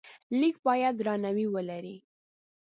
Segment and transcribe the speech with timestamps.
[0.39, 1.95] لیک باید درناوی ولري.